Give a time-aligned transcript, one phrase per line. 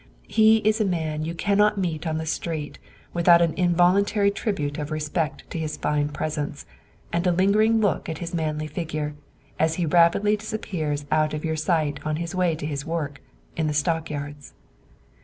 [0.27, 2.79] He is a man you cannot meet on the street
[3.13, 6.65] without an involuntary tribute of respect to his fine presence,
[7.13, 9.13] and a lingering look at his manly figure,
[9.59, 13.21] as he rapidly disappears out of your sight on his way to his work,
[13.55, 14.53] in the stock yards.